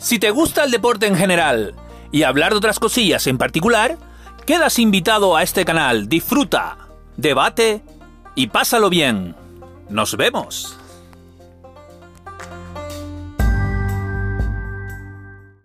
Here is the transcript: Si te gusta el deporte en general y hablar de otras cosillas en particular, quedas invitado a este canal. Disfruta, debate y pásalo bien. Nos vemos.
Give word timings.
Si 0.00 0.18
te 0.18 0.30
gusta 0.30 0.64
el 0.64 0.70
deporte 0.70 1.06
en 1.06 1.14
general 1.14 1.74
y 2.10 2.22
hablar 2.22 2.52
de 2.52 2.56
otras 2.56 2.78
cosillas 2.78 3.26
en 3.26 3.36
particular, 3.36 3.98
quedas 4.46 4.78
invitado 4.78 5.36
a 5.36 5.42
este 5.42 5.66
canal. 5.66 6.08
Disfruta, 6.08 6.78
debate 7.18 7.82
y 8.34 8.46
pásalo 8.46 8.88
bien. 8.88 9.36
Nos 9.90 10.16
vemos. 10.16 10.79